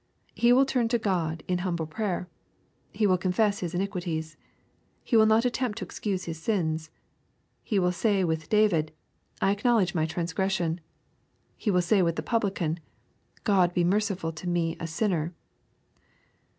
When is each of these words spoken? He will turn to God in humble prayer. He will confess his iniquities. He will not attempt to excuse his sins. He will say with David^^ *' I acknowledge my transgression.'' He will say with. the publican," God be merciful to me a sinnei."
He 0.33 0.51
will 0.51 0.65
turn 0.65 0.87
to 0.87 0.97
God 0.97 1.43
in 1.47 1.59
humble 1.59 1.85
prayer. 1.85 2.27
He 2.91 3.05
will 3.05 3.19
confess 3.19 3.59
his 3.59 3.75
iniquities. 3.75 4.35
He 5.03 5.15
will 5.15 5.27
not 5.27 5.45
attempt 5.45 5.77
to 5.77 5.85
excuse 5.85 6.23
his 6.23 6.41
sins. 6.41 6.89
He 7.61 7.77
will 7.77 7.91
say 7.91 8.23
with 8.23 8.49
David^^ 8.49 8.89
*' 9.17 9.41
I 9.43 9.51
acknowledge 9.51 9.93
my 9.93 10.07
transgression.'' 10.07 10.79
He 11.55 11.69
will 11.69 11.83
say 11.83 12.01
with. 12.01 12.15
the 12.15 12.23
publican," 12.23 12.79
God 13.43 13.75
be 13.75 13.83
merciful 13.83 14.31
to 14.31 14.49
me 14.49 14.73
a 14.79 14.85
sinnei." 14.85 15.33